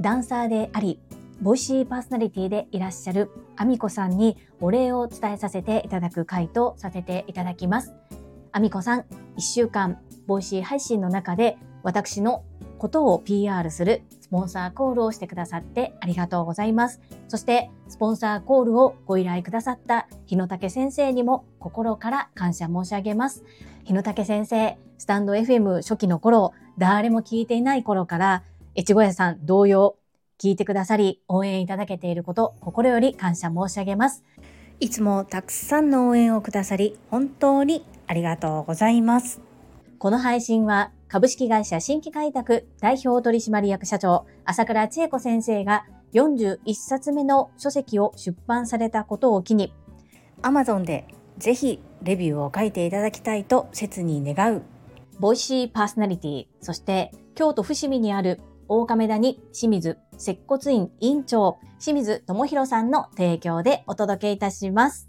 [0.00, 0.98] ダンサーであり、
[1.40, 7.92] Voicy パーソナリティでいらっしゃるアミコさんにお礼を伝えさせていただく回とさせていただきます。
[8.52, 9.00] アミコさん、
[9.36, 12.44] 1週間、 Voicy 配信の中で私の
[12.78, 17.00] ことを PR するスポンサーコールをしてくださってありがとうございます。
[17.28, 23.44] そしてスポンサーコールをご依頼くださった日野武先生にも心から感謝申し上げます。
[23.84, 28.44] ひのたけ先生、スタンド FM 初期の頃、誰も聞いていない頃から、
[28.78, 29.96] 越後屋さん同様、
[30.40, 34.22] 聞いてくださり、応援いただけていること、心より感謝申し上げます。
[34.78, 39.40] いつもたくさんの応援をくださり、本当にありがとうございます。
[39.98, 49.74] この配信は株式会社新規開拓代表取締役社長、朝倉千恵子先生が41冊目の書籍を出版されたことを機に、
[50.42, 54.62] Amazon でぜひレビューを書いていただきたいと切に願う、
[55.18, 65.08] ボイシーパーソナリティ、そして京都伏見にある大亀田に清水接骨院院長、清水智弘さんの提供でお届けいたします。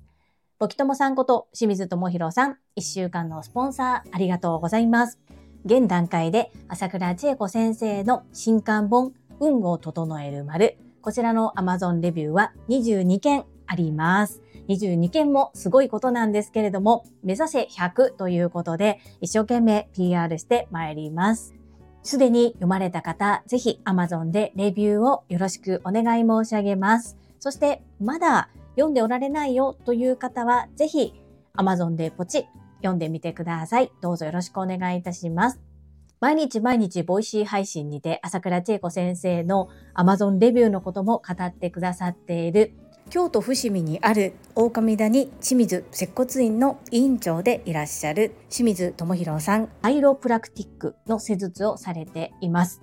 [0.59, 5.19] ボキトモさんこと清水智弘さん、1週間のスポンサーありがとうございます。
[5.65, 14.42] 現段階で朝倉千恵子先生の新刊本、運を整える丸、こちらの Amazon レビューは22件あります。
[14.69, 21.53] 22件もすごいことなんですけれども、目指せ100ということで、一生懸命 PR してまいります。
[22.03, 27.17] すでに読まれた方、ぜひ Amazon でレビューをよろしくお願い申し上げます。
[27.39, 31.13] そして、まだ読んでおられないよという方は、ぜひ
[31.57, 32.47] Amazon でポチ
[32.77, 33.91] 読んでみてください。
[34.01, 35.59] どうぞよろしくお願いいたします。
[36.19, 42.73] 毎日毎日 Voicy 配信にて朝倉千恵子先生の Amazon レビューのことも語ってくださっている
[43.13, 52.81] 京都伏見にある大神谷清水接骨院の院長でいらっしゃる清水智弘さん、カイロプラクティックの施術をされています。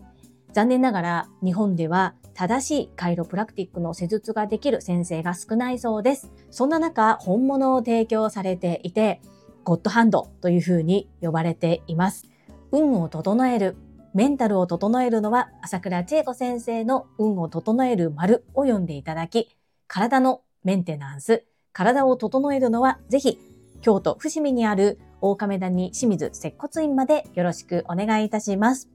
[0.52, 6.30] 残念ながら日本では正しいカイロプラクティックの施術ができる先生が少ないそうです。
[6.52, 9.20] そんな中、本物を提供されていて、
[9.64, 12.28] ゴッドハンドというふうに呼ばれています。
[12.70, 13.76] 運を整える、
[14.14, 19.56] メンタルを整えるのは朝倉千恵子先生の運を整える丸を読んでいただき、
[19.92, 23.40] 体のメンテナンス、体を整えるのはぜひ
[23.80, 28.88] 京都伏見にある大亀谷清水接骨院までよろしくお願いいたします。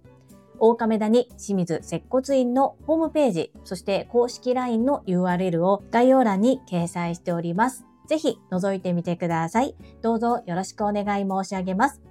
[0.58, 7.84] 大亀谷清水接骨院のホームページ、そして公式 LINE の URL を概要欄に掲載しております。
[8.08, 9.76] ぜひ覗いてみてください。
[10.02, 12.02] どうぞよろしくお願い申し上げます。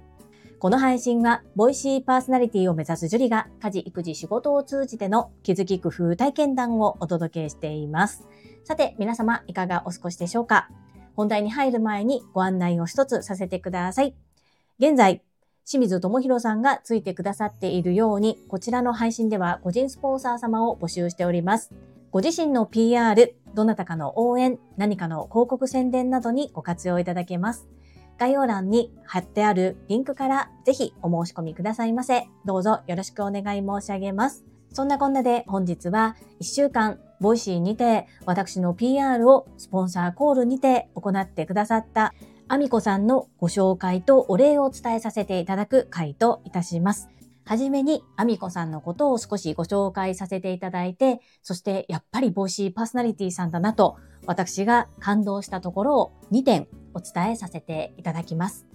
[0.59, 8.27] この配信は、ボイシーパーソナリティを目指すジュリが、家事、育児、仕事を通じての気づき工夫体験談をお届けしています。
[8.65, 10.71] さて、皆様、いかがお過ごしでしょうか？
[11.15, 14.15] 本題に入る前にご案内を一つさせてください。
[14.79, 15.21] 現在、
[15.67, 21.75] 清水智弘さんがついてくださっているように、こちらの配信では個人スポンサー様を募集しております。
[22.09, 27.67] ご自身の PR、どなたかの応援、何かの広告宣伝などにご活用いただけます。
[28.17, 32.27] 概要欄に貼ってあるリンクからぜひお申し込みくださいませ。
[32.45, 34.43] どうぞよろしくお願い申し上げます。
[34.73, 42.13] そんなこんなで本日は1週間 Voicy にて私の PR をスポンサーコールにて行ってくださった
[42.47, 47.09] アミコさんのご紹介とお礼を伝えさせていただく回といたします。
[47.47, 58.65] はじめに、アミコさんのことを少しご紹介させていただいて、そしてやっぱりボイシーパーソナリティさんだなと、私が感動したところを2点お伝えさせていただきます。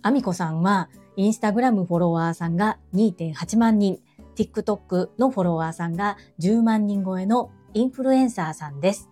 [0.00, 3.98] アミコさんは、インスタグラムフォロワーさんが2.8万人、
[4.34, 9.10] TikTok のフォロワーさんが10万人超えのインフルエンサーさんです。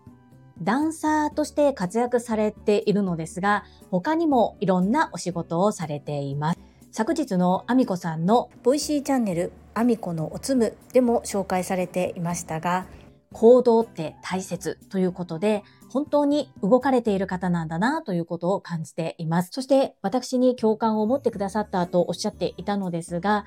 [0.63, 6.59] ダンサーとして活躍されているのですが、他にもいろんなお仕事をされています。
[6.91, 12.87] 昨日のアミコさんの Voicy チャンネルアミコのおつむでも紹介されていましたが、
[13.35, 19.51] 行動って大切ということで、本当に動かれている方なんだなということを感じています。
[19.53, 23.45] そして私に共感を持ってくださったとおっしゃっていたのですが、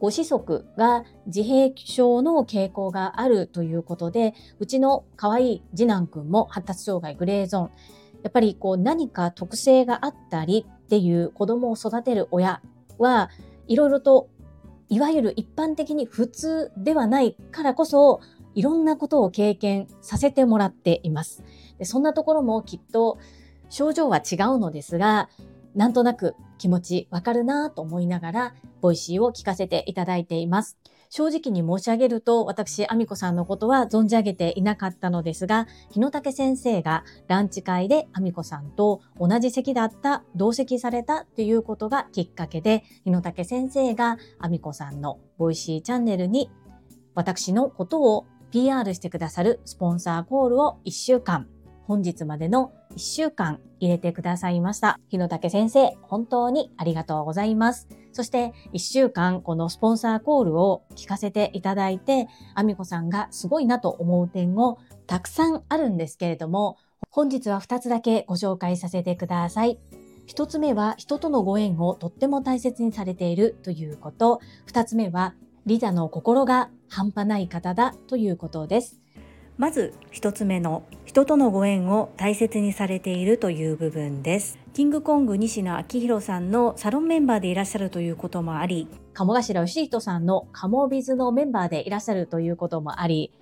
[0.00, 7.70] ご子息が自閉症の傾向があるということで、うちの可愛い次男くんも発達障害グレーゾーン。
[8.22, 12.60] やっぱりこう何か特性があったりっていう子供を育てる親
[12.98, 13.30] は
[13.66, 14.28] いろいろと
[14.88, 18.20] いわゆる一般的に普通ではないからこそ
[18.54, 21.44] いろんなことを経験させてもらっています。
[21.78, 23.18] でそんなところもきっと
[23.68, 25.28] 症状は違うのですが、
[25.74, 30.78] なんとなく気持ちわかるなと思いながら、 Voicy を聞かせていただいています。
[31.08, 46.50] 正直に申し上げると、私、アミコさんのことは存じ上げていなかったのですが、ひのたけ先生がランチ会でアミコさんと同じ席だった、同席されたっていうことがきっかけで、ひのたけ先生がアミコさんの Voicy チャンネルに
[47.14, 51.48] 私のことを PR してくださるスポンサーコールを1週間、
[51.86, 54.98] 本日までの1週間入れてくださいました。
[55.08, 57.88] ひのたけ先生、本当にありがとうございます。
[58.12, 66.76] そして1週間このスポンサーコールを聞かせていただいて、アミコさんがすごいなと思う点をたくさんあるんですけれども、
[67.10, 69.78] 本日は2つだけご紹介させてください。
[70.28, 74.40] 1つ目は人とのご縁をとっても大切にされているということ。
[74.66, 75.34] 2つ目は
[75.66, 78.99] リザの心が半端ない方だということです。
[79.60, 93.34] まず一つ目の人とのご縁を大切にされているという部分ですキングコング西野昭弘さんのサロンメンバーでいらっしゃるということもあり鴨頭義人さんのカモビズのメンバーでいらっしゃるということもあり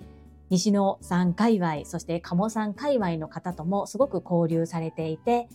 [0.49, 5.47] 西野さん界隈そして鴨さん界隈の方ともすごく交流されていて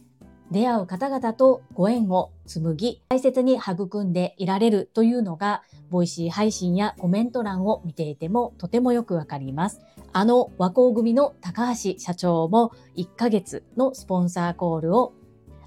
[0.50, 9.81] 出会う方々とご縁を紡ぎ、大切に育んでいられるというのが、ボイシー配信やコメント欄を見ていてもとてもよくわかります。
[10.16, 15.12] あの和光組の高橋社長も1ヶ月のスポンサーコールを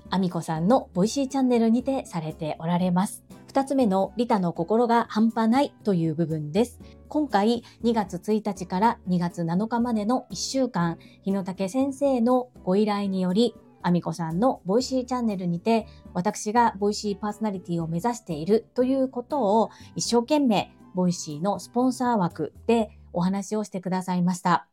[0.09, 3.25] アミコさんのボイシーチャンネルにてされておられます。
[3.47, 6.79] 二つ目のリタの心が半端ないという部分です。
[7.09, 24.67] 今回2月1日から2月7日までの1週間、ひのたけ先生のご依頼によりアミコさんのボイシーチャンネルにて、私がボイシーパーソナリティを目指しているということを一生懸命、ボイシーのスポンサー枠でお話をしてくださいました。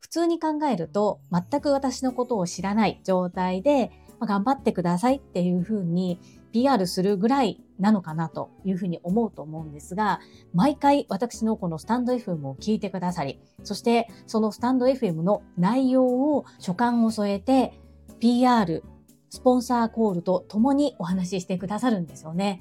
[0.00, 6.20] 普通に考えると、全く私のことを知らない状態で、まあ、頑張ってくださいっていうふうに
[6.52, 10.20] PR するぐらいなのかなというふうに思うと思うんですが、
[10.52, 17.80] 毎回私のこのスタンド FM を聞いてくださり、そしてそのスタンド FM の内容を所感を添えて
[18.20, 18.82] PR、
[19.30, 22.60] スポンサーコールと共にお話ししてくださるんですよね。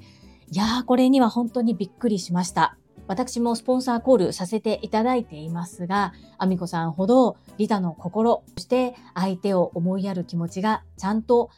[0.49, 2.77] いやー、これには本当にびっくりしました。
[3.07, 11.49] 私もスポンサーコールさせていただいていますが、アミコさんほどリタの心、そして相手を思いやる気持ちがちゃんと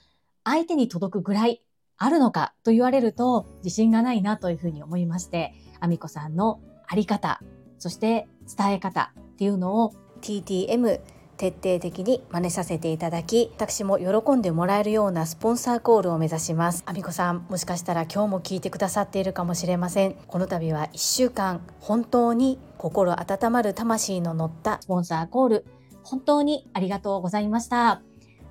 [0.44, 1.62] 相手に届くぐらい
[1.98, 7.42] あるのかと言われると自信がないなというふうに思いまして、アミコさんのあり方、
[7.78, 8.28] そして
[8.58, 11.02] 伝え方っていうのを TTM
[11.38, 16.84] 徹底的に真似させていただき私も喜んでもらえるようなスポンサーコールを目指します。
[16.86, 20.16] あみこさんもしかしたら今日も聞いてくださっているかもしれません。
[20.28, 25.66] この度は1週間本当に心温まる魂の乗ったスポンサーコール。
[26.04, 28.02] 本当にありがとうございました。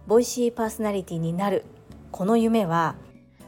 [0.07, 1.65] ボイシーパーソナリティになる。
[2.11, 2.97] この夢は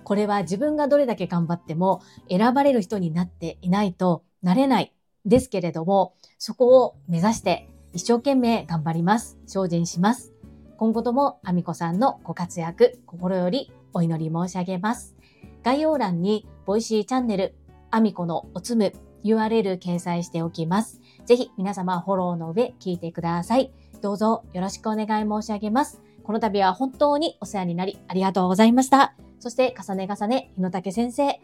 [0.04, 2.00] これは自分がどれだけ頑張っても
[2.30, 4.92] 選ばれる人になっていないとなれない。
[5.26, 9.38] ですけれどもそこを目指して一生懸命頑張ります。
[9.46, 10.34] 精進します。
[10.76, 15.16] 今後ともあみこさんのご活躍、心よりお祈り申し上げます。
[15.62, 17.54] 概要欄に、ボイシーチャンネル、
[17.90, 18.92] あみこのおつむ
[19.24, 21.00] URL 掲載しておきます。
[21.24, 23.72] ぜひ皆様フォローの上聞いてください。
[24.02, 26.02] どうぞよろしくお願い申し上げます。
[26.22, 29.14] この度は本当にお世話になりありがとうございました。
[29.40, 31.40] そして重ね重ね、日野武先生、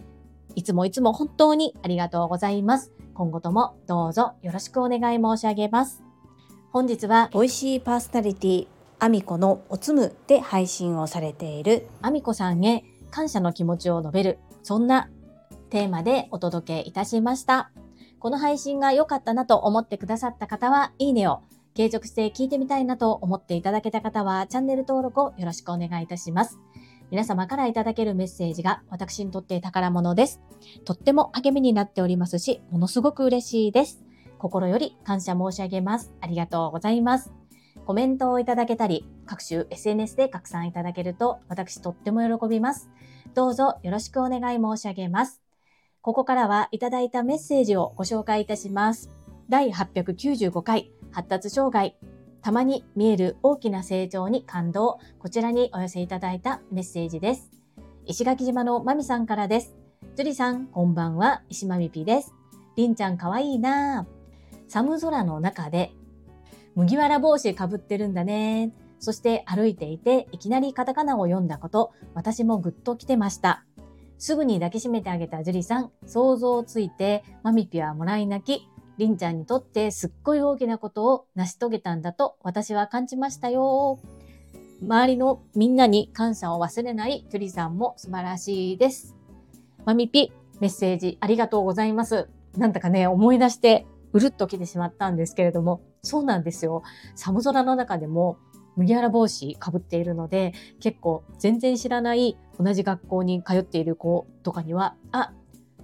[0.54, 2.92] いつもいつも本当にありがとうございます。
[3.14, 6.11] 今後ともどうぞよろしくお願い申し上げます。
[6.72, 8.66] 本日は美味しいパーソナリティ
[8.98, 15.10] アミコのおつむで配信をされているアミコさんへ感謝の気持ちを述べるそんな
[15.68, 17.70] テーマでお届けいたしました。
[18.18, 21.42] この配信が良かったなと思ってくださった方はいいねを
[21.74, 26.58] 継続して聞いてみたいなと思っていただけた方はチャンネル登録をよろしくお願いいたします。
[27.10, 30.40] 皆様からいただけるメッセージが私にとって宝物です。
[30.86, 34.02] とっても励みになっておりますし、ものすごく嬉しいです。
[34.42, 36.12] 心より感謝申し上げます。
[36.20, 37.32] ありがとうございます。
[37.86, 42.90] コメントをいただけたり、各種 SNS で拡散いただけると私とっても喜びます。
[43.34, 45.40] どうぞよろしくお願い申し上げます。
[46.00, 49.12] ここからはいただいたメッセージをご紹介いたします。
[49.48, 51.96] 第895回発達障害
[52.42, 54.98] たまに見える大きな成長に感動。
[55.20, 57.52] こちらにお寄せいただいたメッセージです。
[58.06, 59.76] 石垣島のまみさんからです。
[60.16, 61.42] 樹里さん、こんばんは。
[61.48, 62.34] 石まみぴです。
[62.74, 64.21] りんちゃんかわいいなぁ。
[64.72, 65.92] 寒空の中で
[66.74, 68.72] 麦わら帽子かぶってるんだね。
[68.98, 73.66] そして歩いていていきなりカタカナを読んだこと、私もぐっと来てました。
[74.16, 83.98] すぐに抱きしめてあげた樹里さん、想像ついてマミピはもらい泣き、りんちゃんにとってすっごい大きなことを成し遂げたんだと私は感じましたよ。
[84.80, 89.16] 周りのみんなに感謝を忘れない樹里さんも素晴らしいです。
[89.84, 92.28] マミピ、メッセージありがとうございます。
[92.56, 96.82] なんだかね、思い出して、うるっと来てしまったんですけれども、そうなんですよ。
[97.14, 98.38] 寒空の中でも
[98.76, 105.32] 麦わら帽子かぶっているので、結構全然知らない同じ学校に通っている子とかには、あ、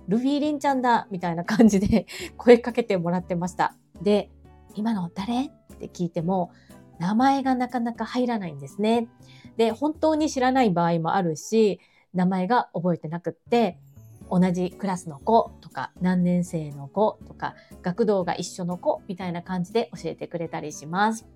[0.08, 2.06] ルフィリンちゃんだみたいな感じで
[2.36, 3.74] 声かけてもらってました。
[4.02, 4.30] で、
[4.74, 6.50] 今の誰って聞いても、
[6.98, 9.08] 名前がなかなか入らないんですね。
[9.56, 11.80] で、本当に知らない場合もあるし、
[12.14, 13.78] 名前が覚えてなくって、
[14.30, 21.26] 同じクラスの子とか何年生の子とか学童が一緒の子みたいな感じで教えてくれたりします。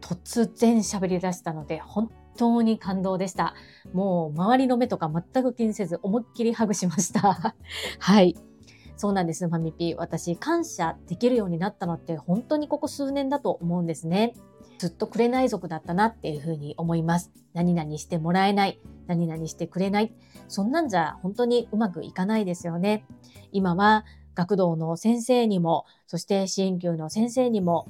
[0.00, 3.54] 突然喋り出したので本当に感動でした。
[3.92, 7.54] もう周りの目とか全く気にせず思いっきりハグしました。
[7.98, 8.36] はい。
[8.96, 9.96] そうなんです、マミピー。
[9.96, 14.34] 私、感謝できるようになったのって本当にここ数年だと思うんですね。
[14.82, 17.30] ずっと紅族だったなっていうふうに思います。
[17.52, 18.80] 何々してもらえない。
[19.06, 20.12] 何々してくれない。
[20.48, 23.06] そんなんじゃ本当にうまくいかないですよね。
[23.52, 27.86] 今は学童の先生にも、そして支援級の先生にも、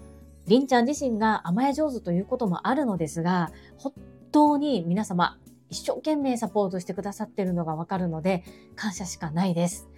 [0.47, 3.95] りんちゃん自身が甘え上手ということもあるのですが、本
[4.31, 5.39] 当に皆様、
[5.71, 8.45] 一生懸命サポートしてくださっているのがわかるので、
[8.77, 9.89] 感謝しかないです。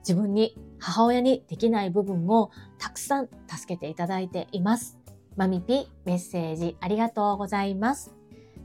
[0.00, 5.01] 自分に、母親にできない部分をたくさん助けていただいています。
[5.36, 8.12] マミピメッセージありがとうございます。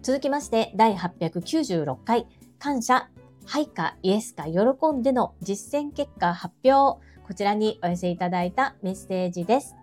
[0.02, 2.28] 続きまして、第896回、
[2.60, 3.10] 感謝、
[3.46, 4.62] はいか、イエスか、喜
[4.94, 7.02] んでの実践結果発表。
[7.26, 9.76] こちらにお寄せいただいたメッセージです。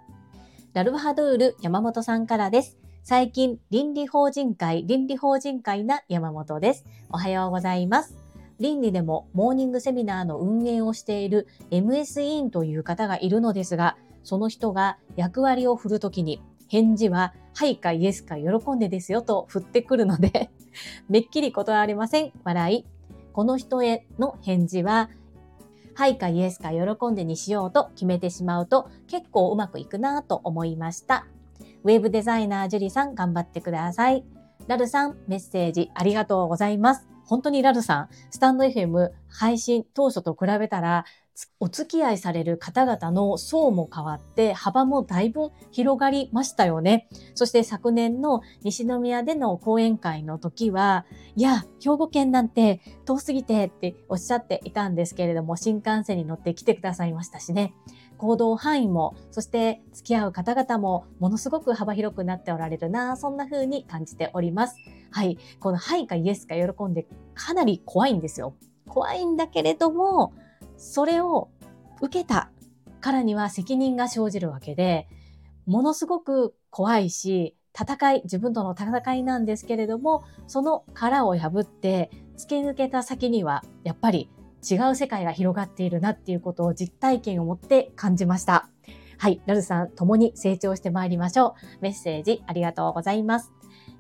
[0.75, 2.79] ラルバハドゥール山本さんからです。
[3.03, 6.85] 最近、倫理法人会、倫理法人会な山本です。
[7.11, 8.19] おはようございます。
[8.61, 20.51] 倫理でもモーニングセミナーの運営をしている MS 委員という方がいるのですが、その人が役割を振るときに、返事は、はいかイエスか喜んでですよと振ってくるので
[21.09, 22.33] めっきり断りません。
[22.45, 22.85] 笑い。
[23.33, 25.11] この人への返事は、
[25.95, 31.27] はいかイエスか喜んでにしようと決めてしまうと結構うまくいくなと思いました。
[31.85, 34.25] ウェブデザイナージュリさん頑張ってください。
[34.67, 37.07] ラルさんメッセージありがとうございます。
[37.27, 41.05] 本当にラルさん、スタンド FM 配信当初と比べたら
[41.59, 47.09] お付き合いされる方々の層も変わって幅もだいぶ広がりましたよね。
[47.35, 57.75] そして昨年の西宮での講演会の時は、いや、兵庫県なんて遠すぎてっておっしゃっていたんですけれども、新幹線に乗って来てくださいましたしね。
[58.17, 64.77] 行動範囲も、そして付き合う方々もものすごく幅広くなっておられるな、そんな風に感じております。
[65.11, 65.39] はい。
[65.59, 68.55] このはいかイエスか喜んでかなり怖いんですよ。
[68.87, 70.33] 怖いんだけれども、
[70.85, 71.49] それを
[72.03, 72.51] 受けた
[73.01, 75.09] からには責任が生じるわけで、
[75.67, 84.31] ものすごく怖いし、戦い、自分との戦いなんですけれども、その殻を破って突き抜けた先には、やっぱり
[84.71, 88.69] 違う世界が広がっているなっていうことを実体験を持って感じました。
[89.17, 91.53] はい、ラルさん、共に成長してまいりましょう。
[91.81, 93.53] メッセージありがとうございます。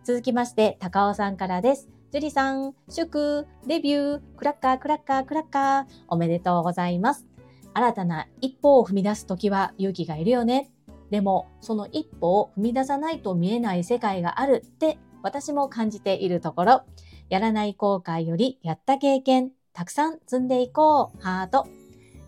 [0.04, 1.93] 続きまして、高尾さんからです。
[2.14, 7.26] ジュリさん、祝、デビュー、クラッカー、クラッカー、クラッカー、おめでとうございます。
[7.72, 10.70] 新たな一歩を踏み出すときは勇気がいるよね。
[11.10, 16.82] でも、その一歩を踏み出さないと見えない世界があるって私も感じているところ、
[17.30, 21.66] やらない後悔よりやった経験、たくさん積んでいこう、ハート。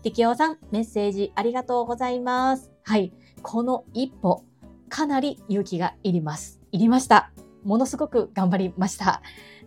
[0.03, 2.73] 適応さん、メッセージありがとうございます。
[2.83, 3.13] はい。
[3.41, 4.43] この一歩、
[4.89, 6.59] かなり勇気がいります。
[6.73, 7.31] いりました。
[7.67, 9.21] ものすごく頑張りました。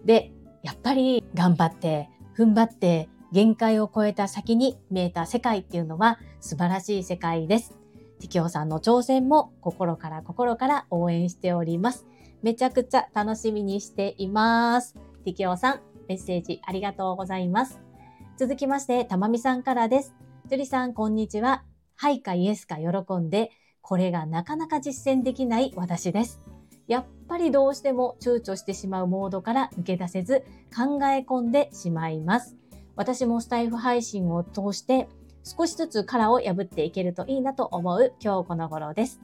[0.06, 7.78] で、やっぱり頑張って、踏ん張って、限界を超えた先に見えた世界っていうのは素晴らしい世界です。
[8.18, 12.06] 適応さんの挑戦も心から心から応援しております。
[12.42, 14.96] めちゃくちゃ楽しみにしています。
[15.24, 17.80] 適応さん、メッセージありがとうございます。
[18.38, 20.14] 続きまして、たまみさんからです。
[20.46, 21.64] ジュリさん、こんにちは。
[21.96, 23.50] はいかイエスか喜んで、
[23.82, 26.40] これがなかなか実践できない私です。
[26.88, 30.40] やっぱりどうしても躊躇してしまうモードから抜け出せず
[30.74, 32.56] 考え込んでしまいます。
[32.96, 35.08] 私もスタイフ配信を通して
[35.44, 39.20] 少しずつ殻を破っていけるといいなと思う今日この頃です。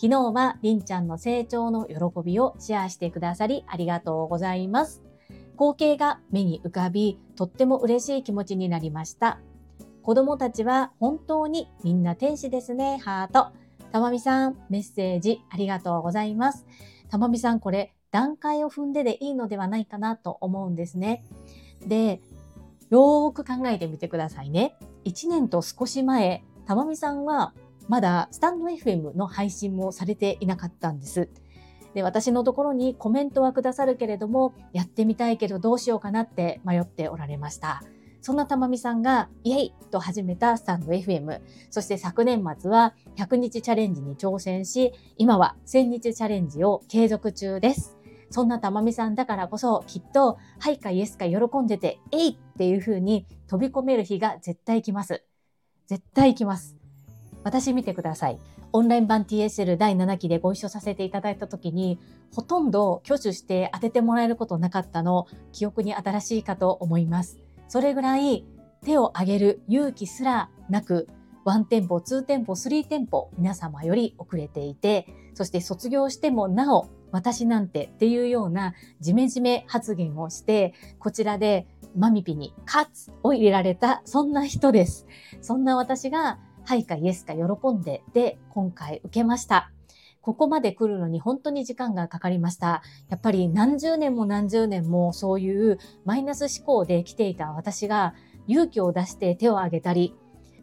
[0.00, 5.02] 昨日はりんちゃんの成長の喜びをシェアしてくださりありがとうございます。
[5.52, 9.40] 光景が目に浮かび、とっても嬉しい気持ちになりました。
[10.02, 13.52] 子供たちは本当にみんな天使ですね、ハート。
[13.90, 16.66] たまみさん、メッセージありがとうございます。
[17.10, 21.24] たまみさん、これ、段階を踏んででいいのではないかなと思うんですね。
[21.86, 22.20] で、
[22.90, 24.76] よーく考えてみてくださいね。
[25.04, 27.54] 1年と少し前、たまみさんは
[27.88, 31.28] まだスタンド FM の配信もされていなかったんです。
[31.94, 37.82] で、私のところにコメントはくださるけれども、やってみたいけどどうしようかなって迷っておられました。
[38.20, 41.40] そんなたまみさんがイエイと始めたスタンド FM。
[41.70, 47.96] そして昨年末は100日チャレンジに挑戦し、今は1000日チャレンジを継続中です。
[48.30, 55.24] そんなたまみさんだからこそきっと、はいかイエスか喜んでて、えいっていう風に飛び込める日が絶対来ます。
[55.86, 56.76] 絶対来ます。
[57.44, 58.38] 私見てください。
[58.72, 61.98] オンライン版 TSL 第7期でご一緒させていただいた時に、
[62.34, 67.38] ほとんど挙手して当ててもらえることなかったの、記憶に新しいかと思います。
[67.68, 68.44] それぐらい
[68.84, 71.08] 手を挙げる勇気すらなく、
[71.44, 85.06] 1店舗、2店舗、3店舗、皆様より遅れていて、そして卒業してもなお、私なんてっていうようなジメジメ発言をして、こちらでマミピにカツを入れられた、そんな人です。
[85.40, 89.70] そんな私がはいかイエスか喜んでで今回受けました。
[90.28, 92.82] ここまで来るのに本当に時間がかかりました。
[93.08, 98.12] やっぱり何十年も何十年もそういうマイナス思考で来ていた私が
[98.46, 100.14] 勇気を出して手を挙げたり、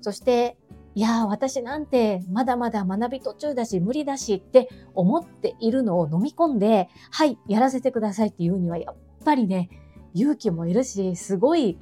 [0.01, 0.55] そして
[0.93, 9.71] いや私なんてまだまだ学び途中だし無理だしって思っているのを飲み込んで、はい、やらせてくださいっていうにはやっぱりね、
[10.13, 11.79] 勇気もいるし、すごい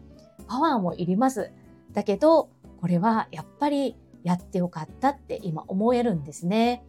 [0.47, 1.51] パワーもいります。
[1.91, 2.49] だけど、
[2.79, 6.85] これはやっぱりやってよかったって今思えるんですね。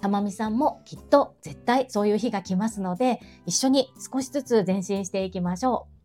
[0.00, 6.00] たまみさんもきっと絶対そういう日が来ますので、一緒に少しずつ前進していきましょう。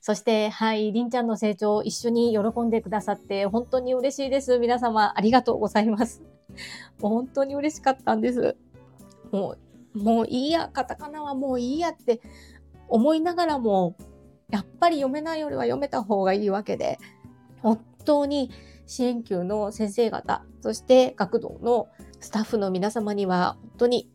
[0.00, 4.58] そして、はい、りんちゃんの成長を一緒に喜んでくださって本当に嬉しいです。
[4.58, 6.22] 皆様ありがとうございます。
[7.00, 8.56] もう本当に嬉しかったんです。
[9.30, 9.56] も
[9.94, 12.20] う、もういいや、カタカナはもういいやって
[12.88, 13.96] 思いながらも、
[14.50, 16.98] やっぱり読めないよりは読めた方がいいわけで、
[17.62, 18.50] 本当に
[18.86, 21.88] 支援級の先生方、そして学童の
[22.22, 24.08] スタッフの皆様には本当に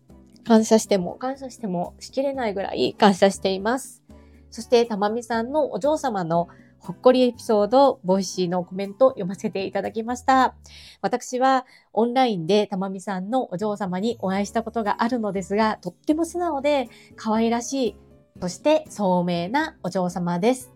[0.46, 4.02] 感謝しても感謝してもしきれないぐらい感謝しています。
[4.50, 6.48] そしてたまみさんのお嬢様の
[6.80, 10.56] ほっこりエピソード、ボイシーのコメント読ませていただきました。
[11.02, 16.88] 私はオンラインでたまみさんのお嬢様にお会いしたことがあるのですが、とっても素直で
[17.18, 17.96] 可愛らしい、
[18.40, 20.72] そして聡明なお嬢様です。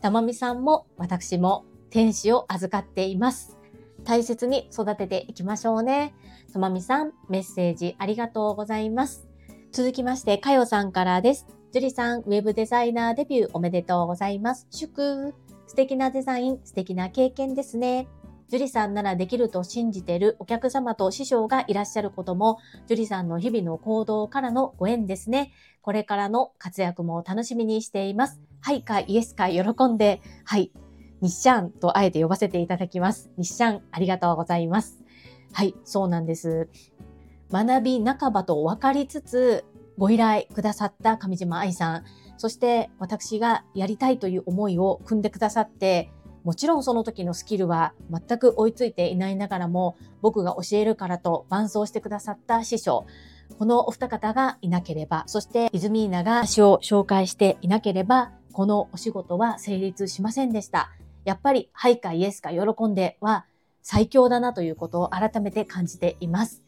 [0.00, 3.59] たまみさんも私も天使を預かっています。
[4.04, 6.14] 大切に育てていきましょうね。
[6.52, 9.28] たまみさん、メッセージありがとうございます。
[9.72, 11.46] 続きまして、かよさんからです。
[11.72, 14.66] ジュリさん、ウェブデザイナーデビューおめでとうございます。
[14.70, 15.34] 祝
[15.66, 18.08] 素敵なデザイン、素敵な経験ですね。
[18.48, 25.52] ジュリさんならできると信じているお客様と師匠がいらっしゃることも、ジュリさんの日々の行動からのご縁ですね。
[25.82, 28.40] これからの活躍も楽しみにしています。
[28.60, 30.72] はいかイエスか喜んで、はい、
[31.20, 33.30] 日シャンとあえて呼ばせていただきます。
[33.36, 35.02] 日シャン、ありがとうございます。
[35.52, 36.68] はい、そうなんです。
[37.50, 39.64] 学び半ばと分かりつつ、
[39.98, 42.04] ご依頼くださった上島愛さん、
[42.38, 46.10] そして私がやりたいという思いを組んでくださって、
[46.42, 53.04] もちろんその時のスキルは全く追いついていないながらも、僕が教えるからと伴走してくださった師匠、
[53.58, 60.90] このお二方がいなければ、そしてイズミーナが詩を紹介していなければ、このお仕事は成立しませんでした。
[61.24, 63.46] やっぱり、はいかイエスか喜んでは
[63.82, 66.62] 最強だなということを改めて感じています。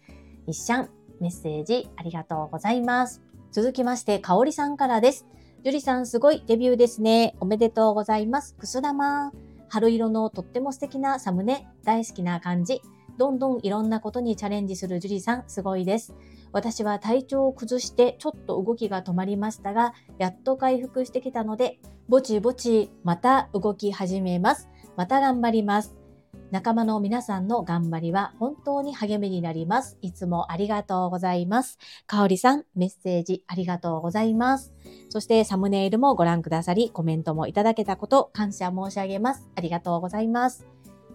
[0.46, 3.22] 一シャン、メッセージありがとうございます。
[3.52, 5.26] 続きまして、かおりさんからです。
[5.62, 7.36] ジュリさんすごいデビューですね。
[7.38, 8.54] おめでとうございます。
[8.54, 9.32] くす玉。
[9.68, 12.82] 春色のとっても素敵なサムネ、大好きな感じ。
[13.18, 16.14] どんどんいろんなことにチャレンジするジュリさん、すごいです。
[16.50, 24.68] 私は体調を崩してちょっと動きが止まりましたが、やっと回復してきたので、ぼちぼちまた動き始めます。
[24.96, 25.94] また頑張ります。
[26.50, 29.96] 仲間の皆さんの頑張りは本当に励みになります。
[30.02, 31.78] いつもありがとうございます。
[32.06, 34.74] かおりさん、メッセージありがとうございます。
[35.08, 39.48] そしてサムネイルもご覧くださり、コメントもいただけたこと感謝申し上げます。
[39.54, 40.66] ありがとうございます。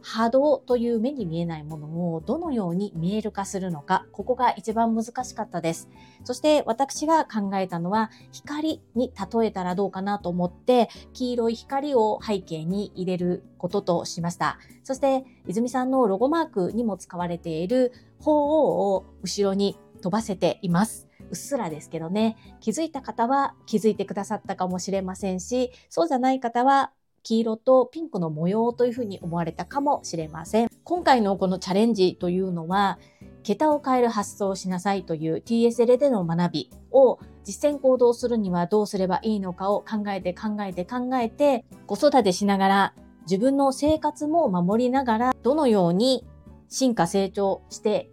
[0.01, 5.89] 波動という目に見えないものをどのように見える化するのか、ここが一番難しかったです。
[6.23, 14.59] そして私が考えたのは光に例えたらどうかなと思って黄色い光を背景に入れることとしました。
[14.83, 21.07] そして泉さんのロゴマークにも使われている鳳凰を後ろに飛ばせています。
[21.29, 26.91] うっすらですけどね、気づいた方は気づいてくださったかもしれませんし、そうじゃない方は
[27.27, 30.69] 黄色とピンクの模様というふうに思われたかもしれません。
[30.85, 32.99] 今回のこのチャレンジというのは、
[33.43, 46.25] 桁を変える発想をしなさいという TSL での学びを実践行動するにはどうすればいいのかを考えて考えて考えて子育てしながら自分の生活も守りながらどのように
[46.67, 48.09] 進化成長して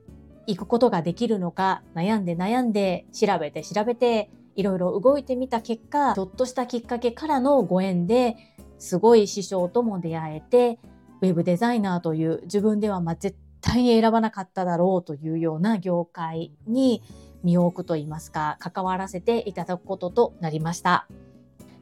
[0.46, 8.36] いくことができるのか悩んで悩んで調べて調べていろいろ動いてみた結果ちょっとしたきっかけからのご縁で
[8.78, 10.78] すごい師匠とも出会えて、
[11.20, 17.02] ウェブデザイナーという自分ではま絶対に選ばなかっただろうというような業界に
[17.42, 21.06] 身を置くといいますか、関わらせていただくこととなりました。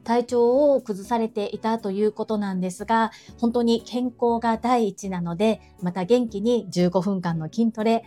[0.03, 8.03] 体調を崩されていたということなんですが、本当に健康が第一なので、また元気に15分間の筋トレ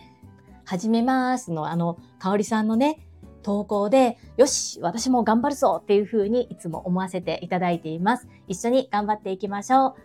[0.63, 3.06] 始めますの、あの、かおりさんのね、
[3.47, 8.27] 投稿で、よし、私も頑張るぞっていうふうにいつも思わせていただいています。
[8.49, 9.95] 一緒に頑張っていきましょ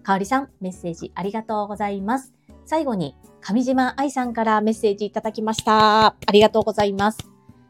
[0.00, 0.02] う。
[0.02, 2.34] かおりさん、メッセージありがとうございます。
[2.66, 6.06] 最後に、上島愛さんからメッセージいただきました。
[6.06, 7.18] ありがとうございます。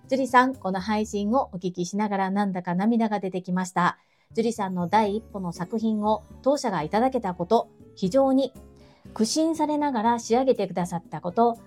[0.09, 3.99] 樹里さん、この配信をお聞きしながらなんだか涙が出てきました。
[4.33, 8.55] 樹里さんの第一歩の作品を当社がいただけたこと、非常に
[9.12, 11.59] 苦心されながら仕上げてくださったこと、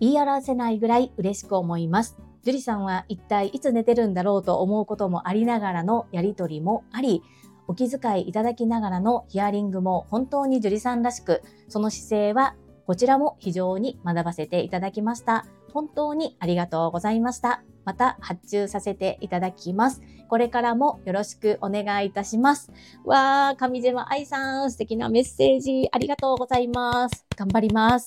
[0.00, 2.25] 言い表せないぐらい嬉しく思います。
[2.46, 7.24] 樹里さんは一体いつ寝てるんだろうと思うこともありながらのやりとりもあり、
[7.66, 12.54] お気遣いいただきながらのヒアリングも本当に樹里さんらしく、その姿勢は
[12.86, 15.44] こちらも非常に学ばせていただきました。
[15.74, 17.64] 本当にありがとうございました。
[17.84, 20.00] また発注させていただきます。
[20.28, 22.70] これからもよろしくお願いいたします。
[23.04, 27.26] わー、上島愛さん、素敵なメッセージありがとうございます。
[27.36, 28.06] 頑張ります。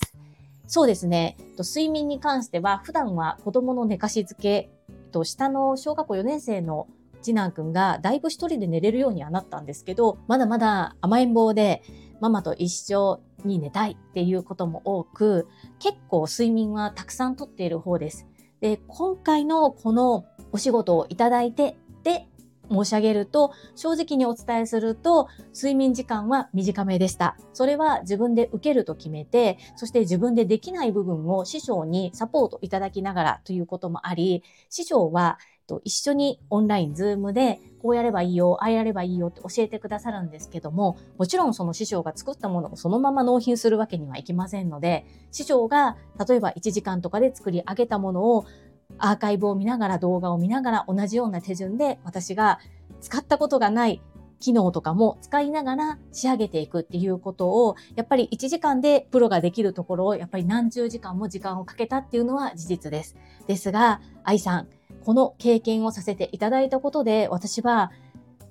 [0.72, 1.36] そうですね。
[1.58, 4.70] 睡眠に関しては、普段は子供の寝かしつけ、
[5.24, 6.86] 下の小学校4年生の
[7.22, 11.82] 次男くんがだいぶ一人で寝れるようにはなったんですけど、まだまだ甘えん坊で、
[12.20, 15.48] ママと一緒に寝たいっていうことも多く、
[15.80, 18.28] 結構睡眠はたくさんとっている方です。
[18.60, 22.28] で、今回のこのお仕事をいただいて、で、
[22.70, 27.36] 申し上げると、正直にお伝えすると、睡眠時間は短めでした。
[27.52, 35.38] それは自分で受けると決めて、そして自分でできない部分を師匠にサポートいただきながらということもあり、師匠は
[35.84, 45.96] 一緒にオンライン、ズームで、こうやればいいよ、ああやればいいよって教えてくださるんですけども、もちろんその師匠が作ったものをそのまま納品するわけにはいきませんので、師匠が
[46.28, 48.46] 例えば1時間とかで作り上げたものを
[49.00, 52.58] アーカイブを見ながら動画を見ながら同じような手順で私が
[53.00, 54.02] 使ったことがない
[54.40, 63.16] 機能とかも使いながら仕上げていくっていうことを、やっぱり1時間でプロができるところを、やっぱり何十時間も時間をかけたっていうのは事実です。
[63.46, 64.68] ですが、愛さん、
[65.04, 67.92] この経験をさせていただいたことで、私は、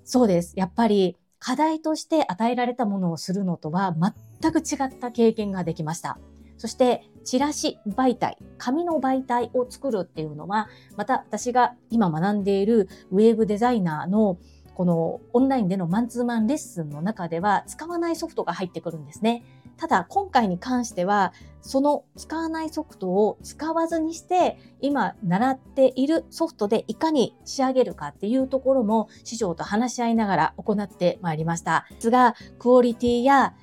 [0.03, 0.53] そうです。
[0.55, 3.95] やっぱり課題として与えられたものをするのとは
[4.41, 6.19] 全く違った経験ができました。
[6.57, 14.37] そして、チラシ媒体、紙の媒体を作るっていうのは、また私が今学んでいるウェーブデザイナーの
[14.79, 19.43] このオンラインでのマンツーマンレッスンの中では使わないソフトが入ってくるんですね。
[19.75, 31.85] ただ今回に関してはその使わないソフトを使わずにして今習っているソフトでいかに仕上げるかっていうところも師匠と話し合いながら行ってまいりました。
[31.91, 33.53] ですがクオリティや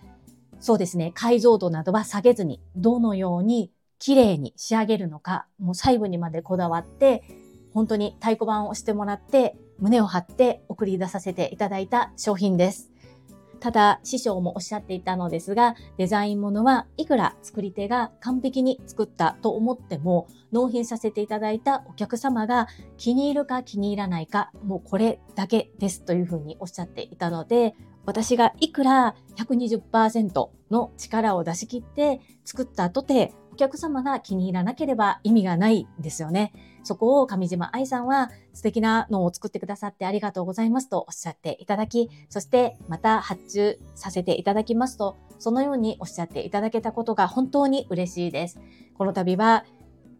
[0.67, 7.23] そうですね、解像度などは下げずに、どのように綺麗に仕上げるのか、もう細部にまでこだわって、
[7.73, 12.91] 本当に太鼓判を押してもらって、胸を張って送り出させていただいた商品です。
[13.61, 36.53] ただ、師匠もおっしゃっていたのですが、デザインものはいくら作り手が完璧に作ったと思っても、納品させていただいたお客様が気に入るか気に入らないか、もうこれだけですというふうにおっしゃっていたので、私がいくら120%の力を出し切って作ったとて、お客様が気に入らなければ意味がないんですよね。
[36.85, 48.61] そこを上島愛さんは素敵なのを作ってくださってありがとうございますとおっしゃっていただき、そしてまた発注させていただきますと、そのようにおっしゃっていただけたことが本当に嬉しいです。
[48.95, 49.65] この度は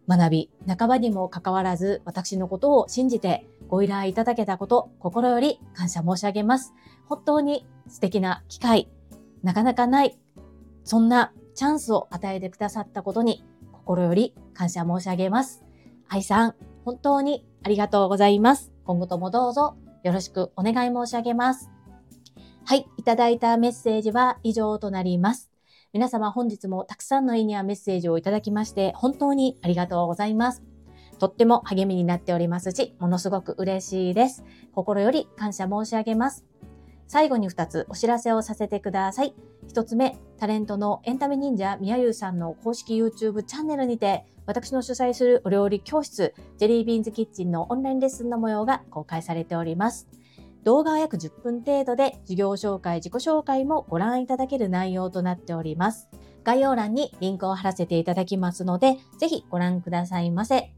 [0.09, 6.73] 学び、半ばにもかかわらず私のことを信じてご依頼いただけたこと、心より感謝申し上げます。
[7.05, 8.89] 本当に素敵な機会、
[9.43, 10.17] なかなかない、
[10.83, 15.63] そんなチャンスを与えてくださったことに心より感謝申し上げます。
[16.07, 18.71] 愛さん、本当にありがとうございます。
[18.85, 21.69] 今後ともどうぞよろしくお願い申し上げます。
[22.65, 25.49] はい、いただいたメッセージは以上となります。
[25.93, 30.63] 皆様本日もたくさんの意味やメッセージをいただきまして本当にありがとうございます。
[31.17, 34.43] とっても励みになっておりますし、ものすごく嬉しいです。
[34.73, 36.45] 心より感謝申し上げます。
[37.07, 39.33] 最後に2つお知らせをさせてください。
[39.69, 50.07] 1つ目、タレントのエンタメ忍者みやゆうさんの公式 YouTube チャンネルにて、私の主催するお料理教室、ジェリービーンズキッチンのオンラインレッスンの模様が公開されております。
[50.63, 56.09] 動画は約10分程度で、授業紹介、自己紹介もご覧いただける内容となっております。
[56.43, 60.73] 概要欄にリンクを貼らせていただきますので、ぜひご覧くださいませ。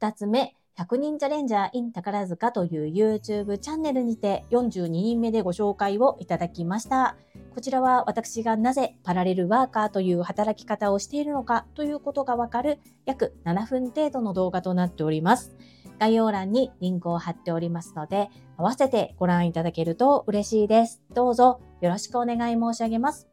[0.00, 7.16] 2つ目、100人チャレンジャー in 宝塚という YouTube チャンネルにて42人目でご紹介をいただきました。
[7.52, 15.56] こちらは私がなぜパラレルワーカーという働き方をしているのかということがわかる約7分程度の動画となっております。
[15.98, 21.02] 概要欄にリンクを貼っておりますので、合わせてご覧いただけると嬉しいです。
[21.12, 23.26] どうぞよろしくお願い申し上げます。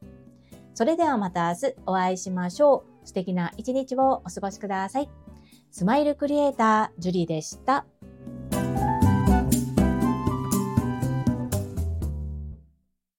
[0.74, 3.08] それではまた明日お会いしましょう。
[3.08, 5.25] 素敵な一日をお過ごしください。
[5.78, 7.86] スマイルクリエイター、ジュリーでした。